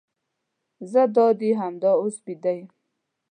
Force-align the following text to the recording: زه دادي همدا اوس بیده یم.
زه 0.91 1.01
دادي 1.15 1.51
همدا 1.61 1.91
اوس 2.01 2.17
بیده 2.25 2.51
یم. 2.57 2.67